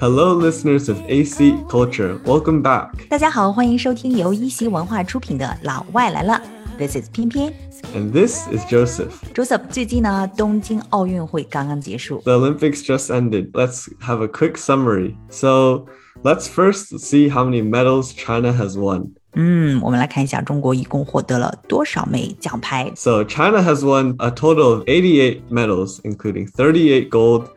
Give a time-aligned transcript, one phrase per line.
[0.00, 2.90] Hello, listeners of AC Culture, welcome back.
[3.08, 6.40] 大家好，欢迎收听由一席文化出品的《老外来了》。
[6.78, 7.52] This is 翩翩
[7.96, 9.10] ，and this is Joseph.
[9.34, 12.20] Joseph，最近呢，东京奥运会刚刚结束。
[12.20, 13.50] The Olympics just ended.
[13.50, 15.16] Let's have a quick summary.
[15.30, 15.86] So,
[16.22, 19.14] let's first see how many medals China has won.
[19.34, 22.92] 嗯，我们来看一下中国一共获得了多少枚奖牌。
[22.94, 27.48] So China has won a total of 88 medals, including 38 gold,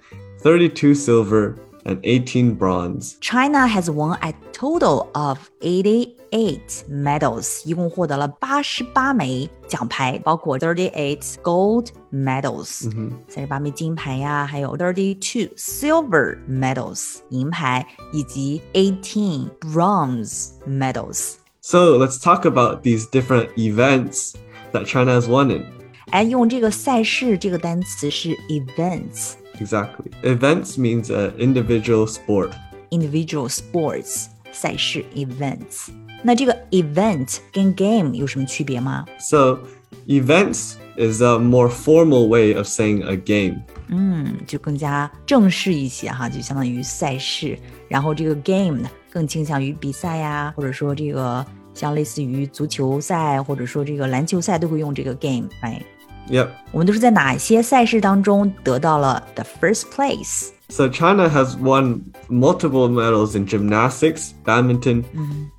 [0.43, 1.53] 32 silver,
[1.84, 3.16] and 18 bronze.
[3.20, 12.90] China has won a total of eighty-eight medals，一共获得了八十八枚奖牌，包括 thirty-eight gold medals，
[13.28, 21.34] 三十八枚金牌呀，还有 thirty-two silver medals 银牌，以及 eighteen bronze medals。
[21.60, 24.34] So, let's talk about these different events
[24.72, 25.64] that China has won in.
[26.10, 29.32] 哎，用这个赛事这个单词是 events。
[29.60, 30.10] Exactly.
[30.22, 32.50] Events means an individual sport.
[32.90, 35.88] individual sports 赛事 events。
[36.22, 39.04] 那这个 event 跟 game 有什么区别吗？
[39.18, 39.60] So,
[40.06, 43.62] events is a more formal way of saying a game.
[43.88, 47.58] 嗯，就更加正式一些哈，就相当于赛事。
[47.88, 51.44] 然后这个 game 呢，更倾向于比赛呀，或者说这个
[51.74, 55.80] 像类似于足球赛，或者说这个篮球赛都会用这个 game，哎，
[56.28, 56.48] Yep.
[56.72, 60.48] 我们都是在哪些赛事当中得到了 the first place？
[60.68, 65.04] So China has won multiple medals in gymnastics, badminton,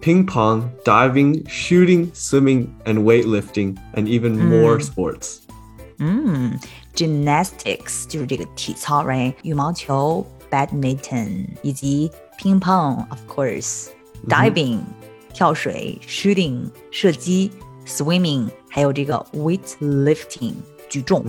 [0.01, 5.37] ping pong, diving, shooting, swimming, and weightlifting, and even more sports.
[5.99, 6.59] 嗯，
[6.93, 9.33] gymnastics 就是这个体操，right？
[9.43, 14.79] 羽毛球、badminton 以及乒乓，of course，diving、
[15.33, 17.49] 跳水、shooting 射击、
[17.85, 20.53] swimming，还有这个 weightlifting
[20.89, 21.25] 举重。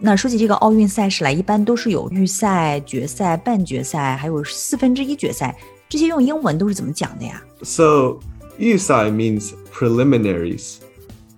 [0.00, 5.56] 那说起这个奥运赛事来，一般都是有预赛、决赛、半决赛，还有四分之一决赛，
[5.88, 7.42] 这些用英文都是怎么讲的呀？
[7.62, 8.20] So
[8.58, 10.76] Yusai means preliminaries.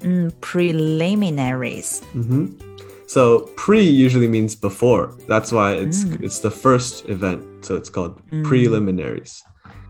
[0.02, 2.00] 嗯，preliminaries。
[3.06, 5.10] So pre usually means before.
[5.26, 7.40] That's why it's it's the first event.
[7.62, 9.40] So it's called preliminaries.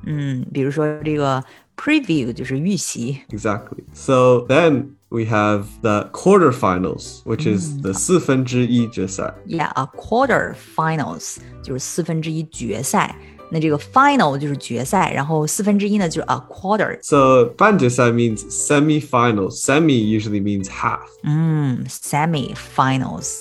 [0.06, 1.44] 嗯，比如说这个
[1.76, 3.20] preview 就是预习。
[3.30, 3.84] Exactly.
[3.94, 9.34] So then we have the quarterfinals, which is the 四分之一决赛.
[9.46, 13.16] Yeah, a quarter finals 就是四分之一决赛。
[13.52, 16.96] 那这个 final 就是决赛，然后四分之一呢就是 a quarter。
[17.02, 19.60] So 半决赛 means semi-finals.
[19.60, 21.00] Semi usually means half.
[21.24, 23.40] 嗯，semi finals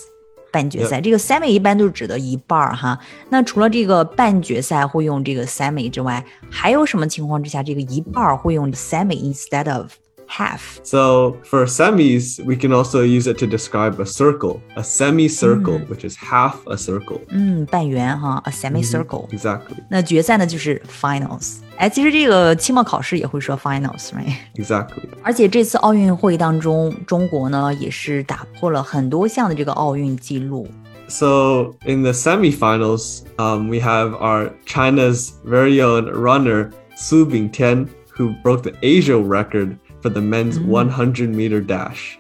[0.55, 1.01] 半决赛。
[1.01, 2.97] 这个 semi 一般都是指的一半儿哈。
[3.29, 9.91] 那除了这个半决赛会用这个 semi 之外，还有什么情况之下这个一半儿会用 semi instead of
[10.28, 10.80] half？
[10.84, 16.08] So for semis, we can also use it to describe a circle, a semicircle, which
[16.08, 17.22] is half a circle.
[17.30, 19.28] 嗯，半圆哈，a semicircle。
[19.30, 19.78] Exactly.
[19.90, 21.58] 那决赛呢就是 finals。
[21.78, 24.36] 哎，其实这个期末考试也会说 finals，right？
[24.56, 25.08] Exactly.
[25.24, 30.68] 而且这次奥运会当中，中国呢也是打破了很多项的这个奥运纪录。
[31.08, 38.36] So in the semifinals, um, we have our China's very own runner Su Bingtian, who
[38.44, 42.18] broke the Asia record for the men's 100 meter dash.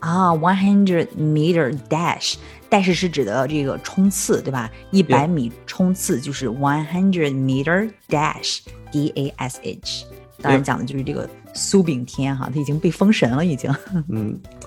[0.00, 4.70] 啊，one hundred meter dash，dash 是指的这个冲刺，对吧？
[4.90, 5.30] 一百 Yeah.
[5.30, 10.04] 米冲刺就是 one hundred meter dash，D A S H。
[10.42, 10.64] 当然 Yeah.
[10.64, 13.74] 讲的就是这个苏炳添哈，他已经被封神了，已经。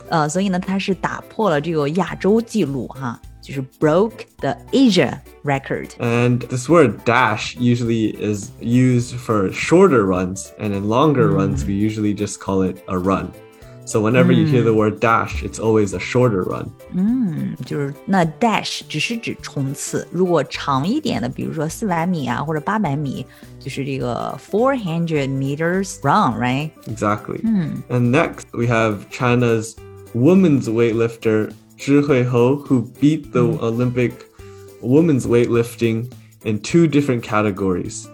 [0.09, 5.89] 呃，所以呢，他是打破了这个亚洲纪录哈， 就是 broke the Asia record。
[5.99, 11.73] And this word dash usually is used for shorter runs, and in longer runs, we
[11.73, 13.31] usually just call it a run.
[13.85, 16.69] So whenever you hear the word dash, it's always a shorter run.
[16.93, 23.25] 嗯，就是那 dash 只是指冲刺，如果长一点的，比如说四百米啊或者八百米，
[23.61, 26.71] 就是这个 four hundred meters run，right？
[26.85, 27.39] Exactly.
[27.87, 29.77] And next, we have China's
[30.13, 33.60] women's weightlifter Zhihui Hou, who beat the mm.
[33.60, 34.12] Olympic
[34.80, 36.12] women's weightlifting
[36.44, 38.06] in two different categories.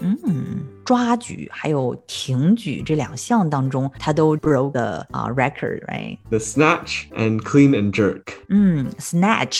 [0.00, 4.72] 嗯，抓举还有挺举这两项当中，他都 broke
[5.88, 6.18] right?
[6.28, 8.34] The snatch and clean and jerk.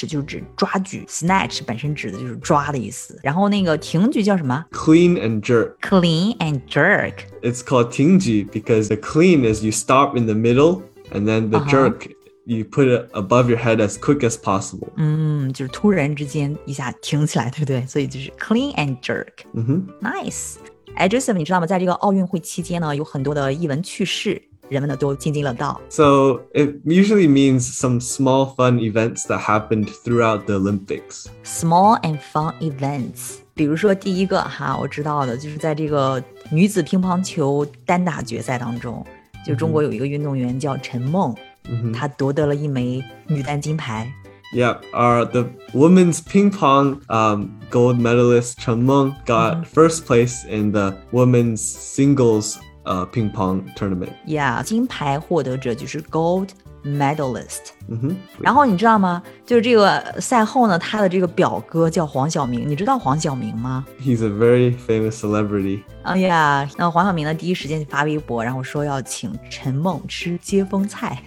[0.06, 3.18] 就指抓举，snatch 本身指的就是抓的意思。
[3.22, 5.74] 然后那个挺举叫什么？Clean and jerk。
[5.80, 7.14] Clean and jerk。
[7.42, 10.82] It's called 挺举 because the clean is you stop in the middle
[11.12, 12.06] and then the jerk
[12.47, 14.89] you put it above your head as quick as possible.
[14.97, 17.85] 嗯，就是突然之间一下挺起来，对不对？
[17.85, 19.27] 所以就是 clean and jerk。
[19.53, 20.55] 嗯哼 Nice。
[20.95, 21.65] 哎，Joseph，你知道吗？
[21.65, 24.39] 在这个奥运会期间呢，有很多的艺文趣事，
[24.69, 25.81] 人们呢都津津乐道。
[25.89, 31.25] So it usually means some small fun events that happened throughout the Olympics.
[31.43, 39.05] Small and fun events 比如说第一个哈，我知道的就是在这个女子乒乓球单打决赛当中，
[39.45, 41.35] 就中国有一个运动员叫陈梦
[41.67, 41.93] ，Mhm.
[41.93, 44.11] 她夺得了一枚女单金牌。
[44.55, 50.71] Yeah, our the women's ping pong um, gold medalist Chen Meng got first place in
[50.71, 54.11] the women's singles uh, ping pong tournament.
[54.27, 56.49] Yeah，金牌获得者就是 gold
[56.85, 57.71] medalist。
[57.89, 59.23] hmm 然后你知道吗？
[59.43, 63.83] 就是这个赛后呢，他的这个表哥叫黄晓明，你知道黄晓明吗？
[63.99, 65.81] He's a very famous celebrity.
[66.03, 71.17] 哎呀，那黄晓明呢，第一时间就发微博，然后说要请陈梦吃接风菜。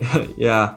[0.36, 0.74] yeah.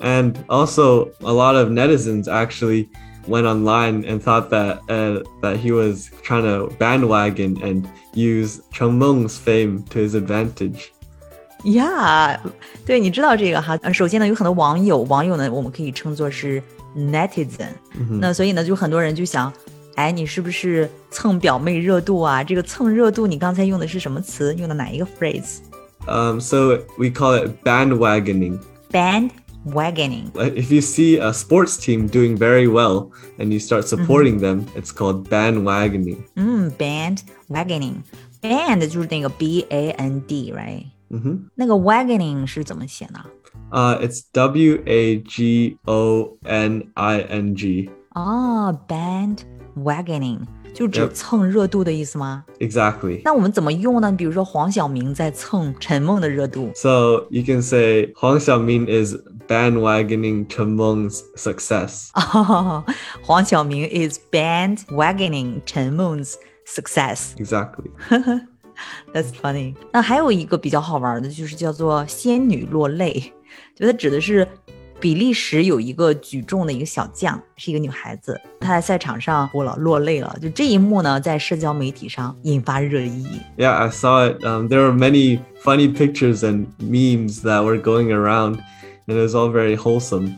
[0.00, 2.88] And also, a lot of netizens actually
[3.26, 8.98] went online and thought that uh, that he was trying to bandwagon and use Chen
[8.98, 10.92] Meng's fame to his advantage.
[11.64, 12.38] Yeah, Yeah，
[12.86, 13.76] 对，你知道这个哈。
[13.92, 16.62] 首先呢，有很多网友，网友呢，我们可以称作是
[16.96, 18.20] netizen、嗯。
[18.20, 19.52] 那所以呢，就很多人就想，
[19.96, 22.44] 哎，你是不是蹭表妹热度啊？
[22.44, 24.54] 这个蹭热度，你刚才用的是什么词？
[24.54, 25.58] 用的哪一个 phrase？
[26.07, 28.59] Um, so we call it bandwagoning.
[28.91, 30.33] bandwagoning。
[30.35, 34.65] Like, If you see a sports team doing very well and you start supporting them,
[34.75, 36.23] it's called bandwagoning.
[36.35, 40.85] 嗯，bandwagoning。band 就是那个 b a n d，right？
[41.11, 43.23] hmm 那个 wagoning 是怎么写呢？
[43.69, 47.89] Uh, it's W A G O N I N G.
[48.15, 50.39] 哦，bandwagoning
[50.76, 53.22] 就指蹭热度的意思吗？Exactly.
[53.24, 54.12] 那我们怎么用呢？
[54.12, 56.70] 比如说黄晓明在蹭陈梦的热度。
[56.74, 59.16] So you can say Huang Xiaomin is
[59.48, 62.10] bandwagoning Chen Meng's success.
[62.12, 62.84] 哦，
[63.22, 66.34] 黄晓明 is bandwagoning 陈梦 's
[66.66, 67.30] success。
[67.38, 67.90] Exactly.
[69.14, 69.74] That's funny。
[69.90, 73.32] 那还有一个比较好玩的，就是叫做“仙女落泪”，
[73.74, 74.46] 就它指的是
[74.99, 80.37] 比利时有一个举重的一个小将，是一个女孩子，她在赛场上哭了，落泪了。
[80.39, 83.25] 就这一幕呢，在社交媒体上引发热议。
[83.57, 84.43] Yeah, I saw it.
[84.43, 88.59] Um, there were many funny pictures and memes that were going around,
[89.07, 90.35] and it was all very wholesome.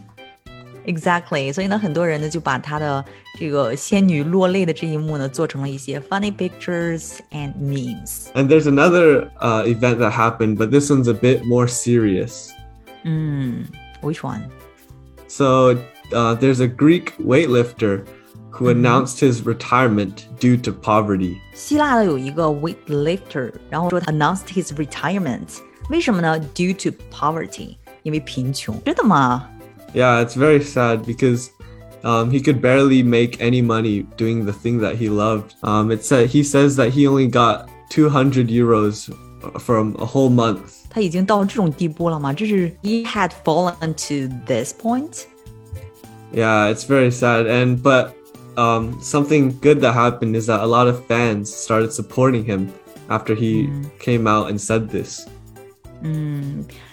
[0.86, 3.04] Exactly，所以呢，很多人呢就把她的
[3.40, 8.28] 这个仙女落泪的这一幕呢，做成了一些 funny pictures and memes。
[8.34, 12.50] And there's another uh, event that happened, but this one's a bit more serious.
[13.04, 13.66] 嗯
[14.02, 14.50] ，Which one？
[15.28, 15.78] So
[16.14, 18.06] uh, there's a Greek weightlifter
[18.52, 21.38] who announced his retirement due to poverty.
[21.54, 25.58] 希腊的有一个 weightlifter，然后说他 announced his retirement，
[25.90, 26.40] 为什么呢？
[26.54, 28.80] Due to poverty，因为贫穷。
[28.84, 29.50] 真的吗？
[29.96, 31.50] Yeah, it's very sad because
[32.04, 35.54] um, he could barely make any money doing the thing that he loved.
[35.62, 39.10] Um, it said he says that he only got 200 euros
[39.60, 40.77] from a whole month.
[40.90, 42.34] 他已经到这种地步了吗？
[42.34, 45.26] 这是 he had fallen to this point。
[46.34, 47.46] Yeah, it's very sad.
[47.46, 48.14] And but
[48.56, 52.70] um, something good that happened is that a lot of fans started supporting him
[53.08, 53.70] after he
[54.00, 55.28] came out and said this.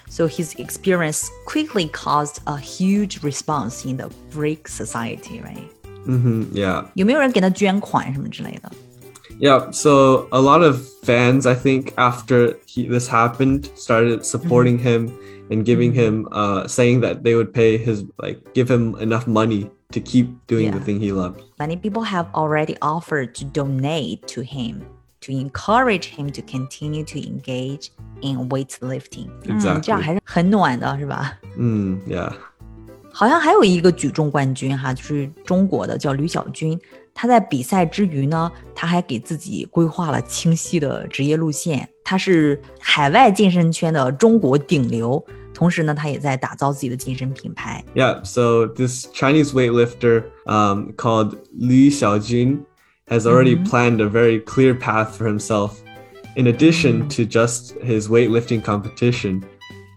[0.08, 5.68] So his experience quickly caused a huge response in the Greek society, right?
[6.04, 6.84] hmm yeah.
[6.94, 8.70] 有没有人给他捐款什么之类的？
[9.38, 15.10] Yeah, so a lot of fans, I think, after he, this happened, started supporting him
[15.50, 19.70] and giving him, uh, saying that they would pay his, like, give him enough money
[19.92, 20.84] to keep doing the Yeah.
[20.84, 21.40] thing he loved.
[21.58, 24.82] Many people have already offered to donate to him
[25.22, 27.90] to encourage him to continue to engage
[28.22, 29.28] in weightlifting.
[29.44, 29.90] 嗯，这 Exactly.
[29.90, 31.38] 样还是很暖的，是吧？
[31.58, 32.30] Mm, yeah.
[33.12, 36.78] 好像还有一个举重冠军哈，就是中国的叫吕小军。
[37.14, 41.88] 他在比赛之余呢，他还给自己规划了清晰的职业路线。
[42.04, 47.84] 他是海外健身圈的中国顶流，同时呢，他也在打造自己的健身品牌。
[47.94, 52.64] Yeah, so this Chinese weightlifter um, called Li Xiaojun
[53.08, 55.82] has already planned a very clear path for himself,
[56.36, 59.44] in addition to just his weightlifting competition.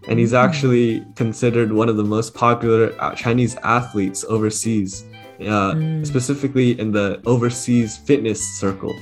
[0.06, 5.04] And he's actually considered one of the most popular uh, Chinese athletes overseas,
[5.40, 8.94] uh, specifically in the overseas fitness circle.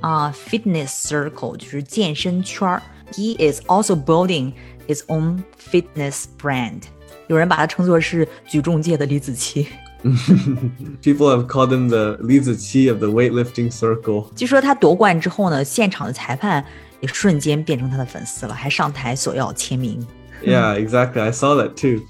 [0.00, 2.82] 啊、f i t n e s s circle 就是健身圈儿。
[3.12, 4.52] He is also building
[4.86, 6.82] his own fitness brand。
[7.26, 9.66] 有人把他称作是举重界的李子柒。
[11.02, 14.26] People have called him the Li Ziqi of the weightlifting circle.
[14.36, 16.64] 据说他夺冠之后呢，现场的裁判
[17.00, 20.06] 也瞬间变成他的粉丝了，还上台索要签名。
[20.42, 21.20] Yeah, exactly.
[21.20, 22.02] I saw that too.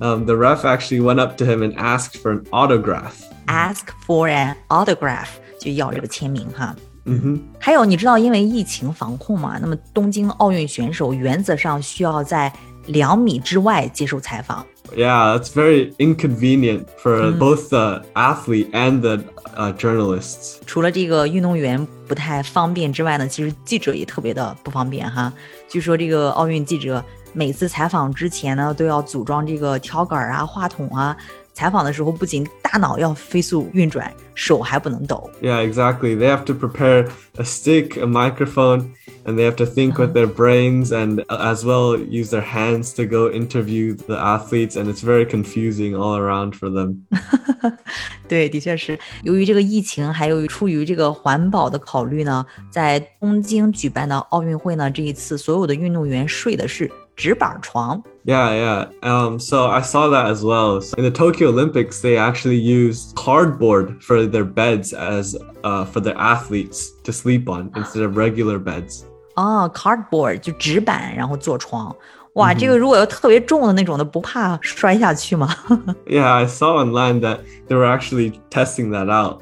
[0.00, 3.22] Um, the ref actually went up to him and asked for an autograph.
[3.46, 5.28] Ask for an autograph
[5.60, 6.74] 就要这个签名哈。
[7.04, 12.50] hmm 还有，你知道因为疫情防控嘛，那么东京奥运选手原则上需要在
[12.86, 14.64] 两米之外接受采访。
[14.96, 17.38] Yeah, it's very inconvenient for Mm.
[17.38, 19.24] both the athlete and the
[19.56, 20.58] uh, journalists.
[20.66, 25.32] 除了这个运动员不太方便之外呢，其实记者也特别的不方便哈。
[25.68, 31.15] 据说这个奥运记者 每次采访之前呢，都要组装这个挑杆啊、话筒啊。
[31.51, 35.29] 采访的时候，不仅大脑要飞速运转，手还不能抖。
[35.41, 36.15] Yeah, exactly.
[36.15, 38.91] They have to prepare a stick, a microphone,
[39.25, 42.93] and they have to think with their brains and uh, as well use their hands
[42.93, 44.77] to go interview the athletes.
[44.77, 46.99] And it's very confusing all around for them.
[48.29, 58.02] 对，的确是由于这个疫情，还有出于这个环保的考虑呢，在东京举办的奥运会呢，这一次所有的运动员睡的是 纸板床。
[58.24, 58.88] Yeah, yeah.
[59.02, 60.80] Um, so I saw that as well.
[60.80, 66.00] So in the Tokyo Olympics, they actually used cardboard for their beds as uh, for
[66.00, 69.04] their athletes to sleep on instead of regular beds.
[69.36, 71.94] 哦，cardboard 就纸板，然后做床。
[72.34, 75.48] 哇，这个如果要特别重的那种的，不怕摔下去吗？
[76.06, 79.40] Yeah, I saw online that they were actually testing that out.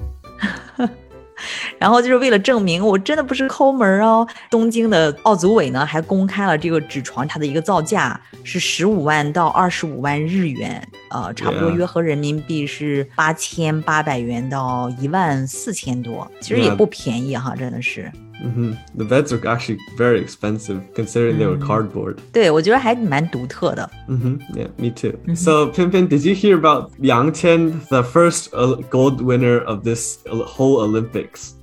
[1.80, 18.12] 然后就是为了证明我真的不是抠门儿哦，东京的奥组委呢还公开了这个纸床它的一个造价是十五万到二十五万日元，呃，差不多约合人民币是八千八百元到一万四千多，其实也不便宜哈，真的是。
[18.40, 22.18] hmm The beds were actually very expensive considering they were cardboard.
[22.32, 23.90] 对，我觉得还蛮独特的。
[24.08, 25.18] hmm Yeah, me too.
[25.36, 30.20] So, Pimpin, did you hear about Yang Tian, the first uh, gold winner of this
[30.28, 31.54] uh, whole Olympics?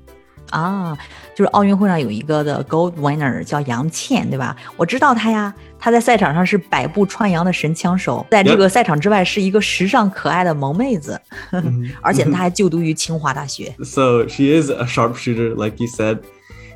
[0.54, 0.96] 啊，
[1.34, 4.56] 就是奥运会上有一个的 gold winner 叫杨倩，对吧？
[4.76, 11.20] 我知道她呀，她在赛场上是百步穿杨的神枪手，在这个赛场之外是一个时尚可爱的萌妹子，
[12.00, 13.74] 而且她还就读于清华大学。
[13.82, 16.20] So she is a sharpshooter, like you said,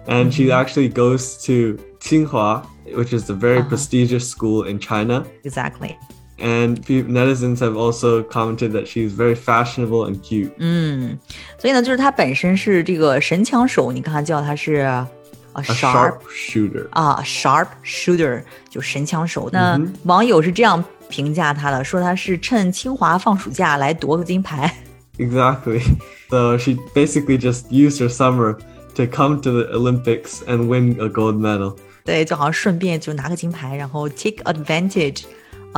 [0.08, 2.64] and she actually goes to Tsinghua,
[2.96, 5.24] which is a very prestigious school in China.
[5.44, 5.94] Exactly，
[6.39, 10.51] And pe- netizens have also commented that she's very fashionable and cute.
[10.57, 11.17] 嗯，
[11.59, 15.07] 所以呢，就是她本身是这个神枪手，你看叫她是啊
[15.53, 16.87] A sharp sharpshooter.
[16.89, 19.47] 啊，sharp shooter 就神枪手。
[19.53, 24.75] 那网友是这样评价她的，说她是趁清华放暑假来夺个金牌。
[25.19, 25.81] Exactly.
[26.29, 28.57] So she basically just used her summer
[28.95, 31.75] to come to the Olympics and win a gold medal.
[32.03, 35.21] 对，就好像顺便就拿个金牌，然后 take advantage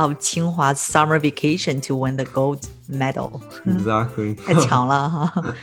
[0.00, 2.60] of 清华 summer vacation to win the gold
[2.90, 4.36] medal， Exactly.
[4.36, 5.54] 太强了哈。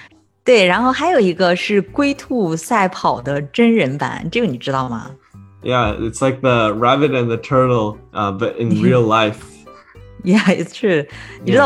[0.44, 5.10] 对，然后还有一个是龟兔赛跑的真人版，这个你知道吗？
[5.64, 9.38] yeah, it's like the rabbit and the turtle, uh, but in real life.
[10.29, 11.07] Yeah, it's true.
[11.47, 11.61] You yeah.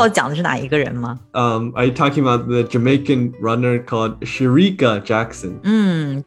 [1.35, 5.59] Um, are you talking about the Jamaican runner called Shericka Jackson?
[5.65, 6.23] exactly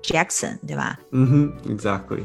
[0.00, 0.96] Jackson，对吧？
[1.10, 2.24] 嗯哼、mm，Exactly.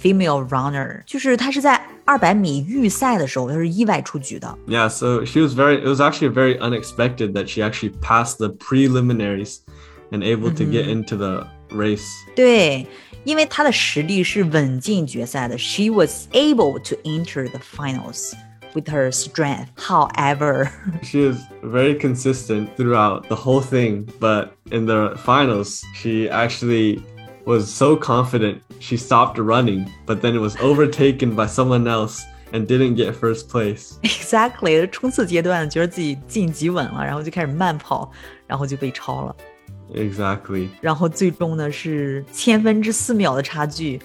[0.00, 4.56] female runner，就是她是在二百米预赛的时候，她是意外出局的。
[4.68, 5.80] Yeah, so she was very.
[5.82, 9.56] It was actually very unexpected that she actually passed the preliminaries
[10.12, 11.02] and able to get mm-hmm.
[11.02, 12.05] into the race.
[12.35, 12.87] 对，
[13.23, 18.33] 因为她的实力是稳进决赛的，she was able to enter the finals
[18.73, 19.67] with her strength.
[19.77, 20.69] However，
[21.03, 27.01] She was very consistent throughout the whole thing, but in the finals, she actually
[27.45, 32.21] was so confident she stopped running, but then it was overtaken by someone else
[32.53, 33.97] and didn't get first place.
[34.03, 38.11] exactly 冲刺阶段觉得自己晋级稳了，然后就开始慢跑，
[38.45, 39.35] 然后就被超了，
[39.93, 40.67] Exactly.
[40.81, 43.99] 然后最终呢是千分之四秒的差距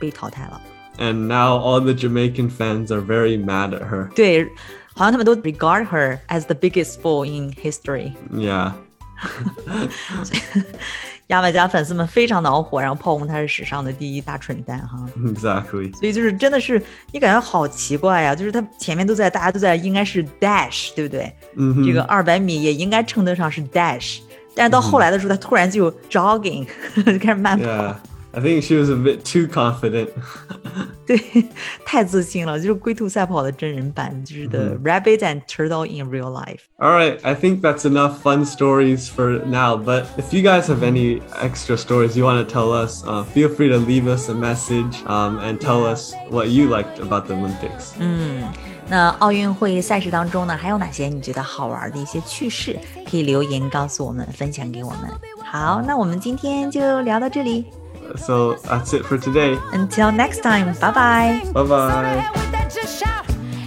[0.00, 0.60] 被淘汰了。
[0.98, 4.08] And now all the Jamaican fans are very mad at her.
[4.14, 4.46] 对，
[4.94, 8.12] 好像他们都 regard her as the biggest fool in history。
[8.32, 8.72] Yeah.
[11.26, 15.04] 牙买加粉丝们非常恼火，然后炮轰她是史上的第一大蠢蛋哈。
[15.18, 15.92] Exactly.
[15.96, 16.80] 所以就是真的是
[17.12, 21.30] 你感觉好奇怪呀、就是他前面都在大家都在应该是 dash 对不对？
[21.56, 21.84] Mhm.
[21.84, 24.20] 这个二百米也应该称得上是 dash，
[24.54, 27.66] 但是到后来的时候，他突然就 jogging 就开始慢跑。
[27.66, 27.96] Yeah.
[28.32, 30.10] I think she was a bit too confident.
[31.06, 31.18] 对，
[31.86, 36.58] 太自信了，就是龟兔赛跑的真人版，就是 the rabbit and turtle in real life。
[36.76, 39.78] All right, I think that's enough fun stories for now.
[39.78, 43.48] But if you guys have any extra stories you want to tell us, uh, feel
[43.48, 47.34] free to leave us a message um, and tell us what you liked about the
[47.34, 47.94] Olympics.
[48.91, 52.77] 那奥运会赛事当中呢，还有哪些你觉得好玩的一些趣事，
[53.09, 55.09] 可以留言告诉我们，分享给我们。
[55.49, 57.67] 好，那我们今天就聊到这里
[58.17, 60.73] So that's it for today.，Until next time。
[60.73, 61.41] Bye bye.
[61.53, 63.23] with that just shout.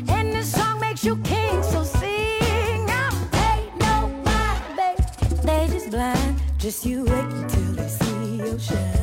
[0.08, 3.08] And this song makes you king, so sing now.
[3.32, 4.98] Hey, no, my babe,
[5.42, 6.36] they just blind.
[6.58, 8.93] Just you wait till they see your shine.